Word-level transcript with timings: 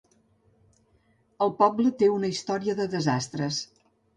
El 1.47 1.53
poble 1.61 1.93
té 2.01 2.09
una 2.17 2.33
història 2.37 2.79
de 2.81 2.91
desastres. 2.95 3.65